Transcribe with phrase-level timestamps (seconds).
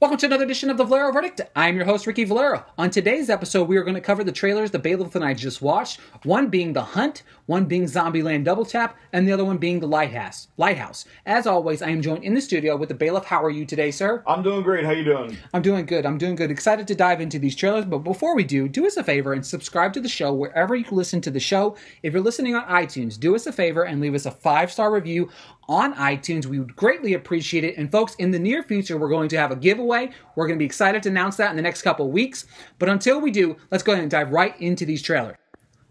[0.00, 1.42] Welcome to another edition of the Valero Verdict.
[1.54, 2.64] I'm your host, Ricky Valero.
[2.78, 5.60] On today's episode, we are going to cover the trailers the bailiff and I just
[5.60, 6.00] watched.
[6.22, 9.86] One being The Hunt, one being Zombieland Double Tap, and the other one being The
[9.86, 10.48] Lighthouse.
[10.56, 11.04] Lighthouse.
[11.26, 13.26] As always, I am joined in the studio with the bailiff.
[13.26, 14.22] How are you today, sir?
[14.26, 14.86] I'm doing great.
[14.86, 15.36] How you doing?
[15.52, 16.06] I'm doing good.
[16.06, 16.50] I'm doing good.
[16.50, 19.44] Excited to dive into these trailers, but before we do, do us a favor and
[19.44, 21.76] subscribe to the show wherever you listen to the show.
[22.02, 24.90] If you're listening on iTunes, do us a favor and leave us a five star
[24.90, 25.28] review
[25.70, 26.46] on iTunes.
[26.46, 27.78] We would greatly appreciate it.
[27.78, 30.10] And folks, in the near future, we're going to have a giveaway.
[30.34, 32.44] We're going to be excited to announce that in the next couple weeks.
[32.80, 35.36] But until we do, let's go ahead and dive right into these trailers.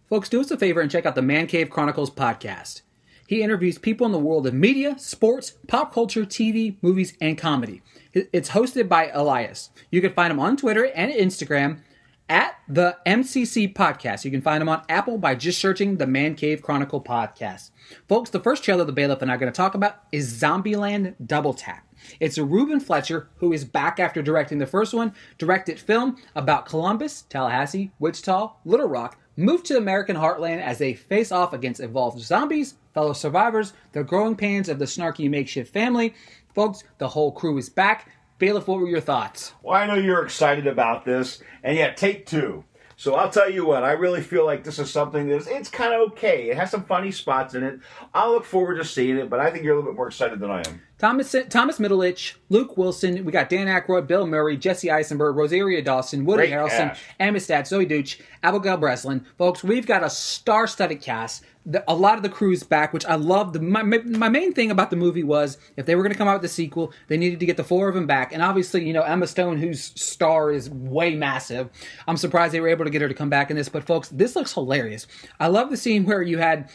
[0.09, 2.81] Folks, do us a favor and check out the Man Cave Chronicles podcast.
[3.25, 7.81] He interviews people in the world of media, sports, pop culture, TV, movies, and comedy.
[8.11, 9.69] It's hosted by Elias.
[9.91, 11.81] You can find him on Twitter and Instagram
[12.29, 14.23] at the MCC Podcast.
[14.23, 17.71] You can find them on Apple by just searching the Man Cave Chronicle Podcast.
[18.07, 21.15] Folks, the first trailer the bailiff and I are going to talk about is Zombieland
[21.25, 21.85] Double Tap.
[22.19, 26.67] It's a Ruben Fleischer who is back after directing the first one, directed film about
[26.67, 32.19] Columbus, Tallahassee, Wichita, Little Rock, moved to American heartland as they face off against evolved
[32.19, 36.13] zombies, fellow survivors, the growing pains of the snarky makeshift family.
[36.53, 38.11] Folks, the whole crew is back.
[38.39, 39.53] Bailiff, what were your thoughts?
[39.61, 42.63] Well, I know you're excited about this, and yet take two.
[42.95, 45.93] So I'll tell you what, I really feel like this is something that's it's kind
[45.93, 46.49] of okay.
[46.49, 47.79] It has some funny spots in it.
[48.13, 50.39] I'll look forward to seeing it, but I think you're a little bit more excited
[50.39, 50.81] than I am.
[50.99, 56.25] Thomas Thomas Middleditch, Luke Wilson, we got Dan Aykroyd, Bill Murray, Jesse Eisenberg, Rosario Dawson,
[56.25, 57.01] Woody Great Harrelson, cast.
[57.21, 59.25] Amistad, Zoey Deutch, Abigail Breslin.
[59.37, 61.45] Folks, we've got a star-studded cast.
[61.65, 63.61] The, a lot of the crew's back, which I love.
[63.61, 66.27] My, my my main thing about the movie was if they were going to come
[66.27, 68.33] out with a sequel, they needed to get the four of them back.
[68.33, 71.69] And obviously, you know, Emma Stone, whose star is way massive.
[72.07, 73.69] I'm surprised they were able to get her to come back in this.
[73.69, 75.07] But folks, this looks hilarious.
[75.39, 76.69] I love the scene where you had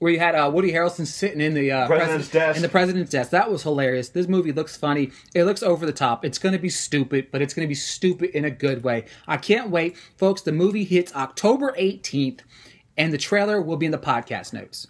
[0.00, 2.56] where you had uh, Woody Harrelson sitting in the uh, President's president- desk.
[2.56, 3.30] in the president's desk.
[3.30, 4.08] That was hilarious.
[4.10, 5.10] This movie looks funny.
[5.34, 6.24] It looks over the top.
[6.24, 9.04] It's going to be stupid, but it's going to be stupid in a good way.
[9.28, 10.42] I can't wait, folks.
[10.42, 12.40] The movie hits October 18th,
[12.96, 14.88] and the trailer will be in the podcast notes.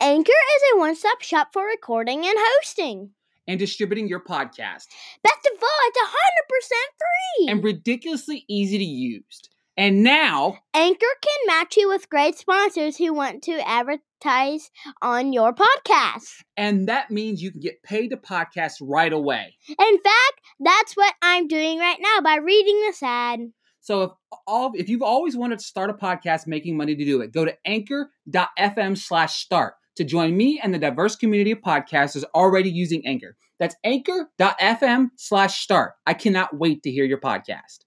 [0.00, 3.10] Anchor is a one stop shop for recording and hosting.
[3.48, 4.86] And distributing your podcast,
[5.24, 6.68] Best of all, it's 100%
[6.98, 7.48] free.
[7.48, 9.42] and ridiculously easy to use.
[9.76, 15.54] And now, Anchor can match you with great sponsors who want to advertise on your
[15.54, 16.42] podcast.
[16.56, 19.56] and that means you can get paid to podcast right away.
[19.68, 23.40] In fact, that's what I'm doing right now by reading this ad.
[23.80, 24.10] So if
[24.46, 27.44] all if you've always wanted to start a podcast making money to do it, go
[27.44, 33.04] to anchor.fm slash start to join me and the diverse community of podcasters already using
[33.06, 33.36] Anchor.
[33.58, 35.94] That's anchor.fm slash start.
[36.06, 37.80] I cannot wait to hear your podcast.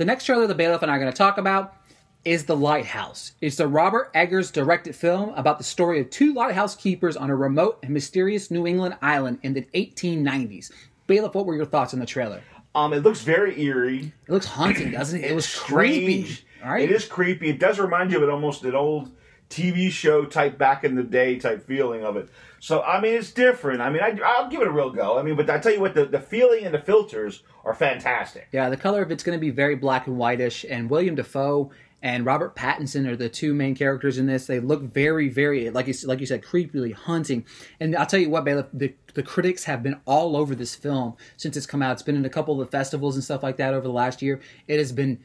[0.00, 1.76] The next trailer the bailiff and I are going to talk about
[2.24, 3.32] is The Lighthouse.
[3.42, 7.36] It's the Robert Eggers directed film about the story of two lighthouse keepers on a
[7.36, 10.72] remote and mysterious New England island in the 1890s.
[11.06, 12.42] Bailiff, what were your thoughts on the trailer?
[12.74, 14.14] Um, it looks very eerie.
[14.26, 15.32] It looks haunting, doesn't it?
[15.32, 16.24] It was creepy.
[16.24, 16.46] strange.
[16.64, 16.88] All right.
[16.88, 17.50] It is creepy.
[17.50, 19.10] It does remind you of it almost an old
[19.50, 22.28] TV show type back in the day type feeling of it.
[22.60, 23.80] So I mean, it's different.
[23.80, 25.18] I mean, I, I'll give it a real go.
[25.18, 28.48] I mean, but I tell you what, the, the feeling and the filters are fantastic.
[28.52, 31.70] Yeah, the color of it's going to be very black and whitish, and William Dafoe
[32.02, 34.46] and Robert Pattinson are the two main characters in this.
[34.46, 37.44] They look very, very like you like you said, creepily hunting.
[37.78, 41.56] And I'll tell you what, the the critics have been all over this film since
[41.56, 41.92] it's come out.
[41.92, 44.22] It's been in a couple of the festivals and stuff like that over the last
[44.22, 44.40] year.
[44.68, 45.18] It has been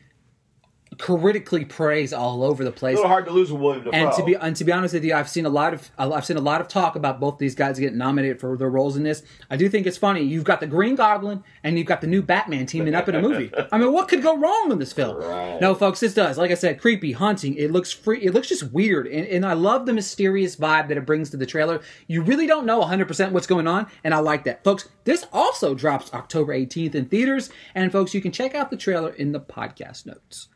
[0.98, 2.94] critically praised all over the place.
[2.94, 3.98] A little hard to lose with William Dafoe.
[3.98, 6.26] And to be and to be honest with you, I've seen a lot of I've
[6.26, 9.04] seen a lot of talk about both these guys getting nominated for their roles in
[9.04, 9.24] this.
[9.50, 10.22] I do think it's funny.
[10.22, 13.22] You've got the Green Goblin and you've got the new Batman teaming up in a
[13.22, 13.52] movie.
[13.72, 15.18] I mean, what could go wrong in this film?
[15.18, 15.60] Right.
[15.62, 16.38] No, folks, this does.
[16.38, 17.56] Like I said, creepy, haunting.
[17.56, 18.22] It looks free.
[18.22, 21.38] It looks just weird, and, and I love the mysterious vibe that it brings to
[21.38, 21.82] the trailer.
[22.08, 24.90] You really don't know 100 percent what's going on, and I like that, folks.
[25.04, 29.12] This also drops October 18th in theaters, and folks, you can check out the trailer
[29.12, 30.48] in the podcast notes.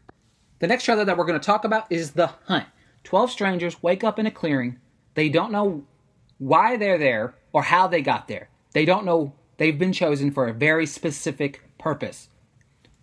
[0.59, 2.65] The next trailer that we're going to talk about is The Hunt.
[3.05, 4.77] 12 strangers wake up in a clearing.
[5.13, 5.85] They don't know
[6.37, 8.49] why they're there or how they got there.
[8.73, 12.27] They don't know they've been chosen for a very specific purpose.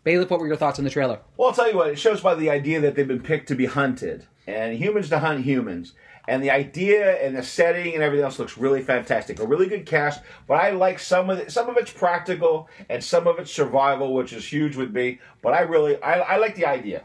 [0.04, 1.20] Bailiff, what were your thoughts on the trailer?
[1.38, 3.54] Well, I'll tell you what, it shows by the idea that they've been picked to
[3.54, 5.94] be hunted, and humans to hunt humans.
[6.28, 9.40] And the idea and the setting and everything else looks really fantastic.
[9.40, 11.52] A really good cast, but I like some of it.
[11.52, 15.20] Some of it's practical and some of it's survival, which is huge with me.
[15.40, 17.04] But I really, I, I like the idea.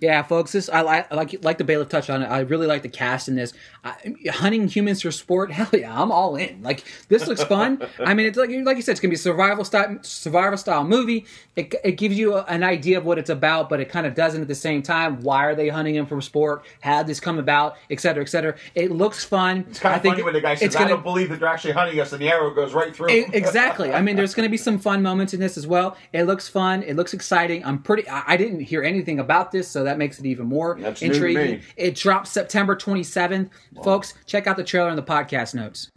[0.00, 0.52] Yeah, folks.
[0.52, 2.26] This I like, like like the bailiff touched on it.
[2.26, 3.52] I really like the cast in this.
[3.84, 3.94] I,
[4.30, 5.50] hunting humans for sport.
[5.56, 6.62] Hell yeah, I'm all in.
[6.62, 7.86] Like this looks fun.
[7.98, 10.84] I mean, it's like like you said, it's gonna be a survival style survival style
[10.84, 11.26] movie.
[11.56, 14.14] It, it gives you a, an idea of what it's about, but it kind of
[14.14, 15.22] doesn't at the same time.
[15.22, 16.64] Why are they hunting him for sport?
[16.80, 17.76] How did this come about?
[17.90, 18.54] Et cetera, et cetera.
[18.74, 19.64] It looks fun.
[19.70, 21.40] It's kind I of think funny when the guy says, "I gonna- don't believe that
[21.40, 23.08] they're actually hunting us," and the arrow goes right through.
[23.08, 23.30] Him.
[23.32, 23.92] exactly.
[23.92, 25.96] I mean, there's going to be some fun moments in this as well.
[26.12, 26.82] It looks fun.
[26.82, 27.64] It looks exciting.
[27.64, 28.08] I'm pretty.
[28.08, 31.62] I, I didn't hear anything about this, so that makes it even more That's intriguing.
[31.76, 33.50] It drops September 27th,
[33.82, 34.14] folks.
[34.26, 35.90] Check out the trailer in the podcast notes.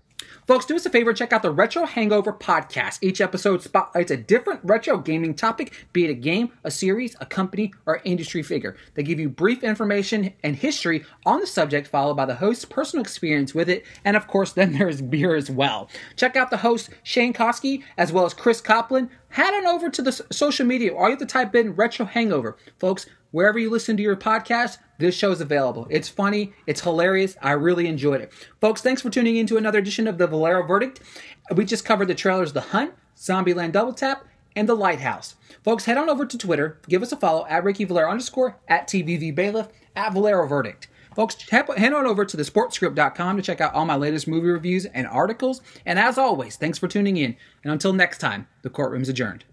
[0.50, 2.97] Folks, do us a favor, check out the Retro Hangover podcast.
[3.03, 7.25] Each episode spotlights a different retro gaming topic, be it a game, a series, a
[7.27, 8.75] company, or industry figure.
[8.95, 13.03] They give you brief information and history on the subject, followed by the host's personal
[13.03, 15.88] experience with it, and of course, then there's beer as well.
[16.15, 19.11] Check out the host, Shane Koski, as well as Chris Copland.
[19.29, 20.95] Head on over to the social media.
[20.95, 22.57] All you have to type in Retro Hangover.
[22.79, 25.87] Folks, wherever you listen to your podcast, this show is available.
[25.89, 27.37] It's funny, it's hilarious.
[27.41, 28.33] I really enjoyed it.
[28.59, 31.01] Folks, thanks for tuning in to another edition of the Valero Verdict.
[31.55, 35.35] We just covered the trailers The Hunt, Zombieland Double Tap, and The Lighthouse.
[35.63, 38.87] Folks, head on over to Twitter, give us a follow at Ricky Valero underscore, at
[38.87, 40.87] TVV Bailiff, at Valero Verdict.
[41.15, 44.85] Folks, head on over to the thesportscript.com to check out all my latest movie reviews
[44.85, 45.61] and articles.
[45.85, 47.35] And as always, thanks for tuning in.
[47.63, 49.43] And until next time, the courtroom's adjourned.